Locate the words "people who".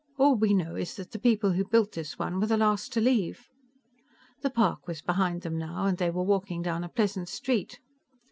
1.19-1.63